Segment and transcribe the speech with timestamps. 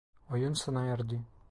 [0.31, 1.21] Oyun sona erdi.